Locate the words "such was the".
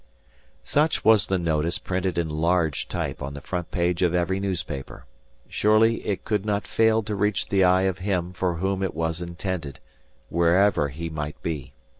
0.63-1.37